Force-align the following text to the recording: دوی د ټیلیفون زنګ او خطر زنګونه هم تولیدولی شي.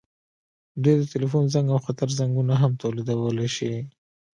دوی 0.83 0.95
د 0.97 1.03
ټیلیفون 1.11 1.45
زنګ 1.53 1.67
او 1.73 1.79
خطر 1.85 2.07
زنګونه 2.19 2.53
هم 2.61 2.71
تولیدولی 2.83 3.49
شي. 3.55 3.73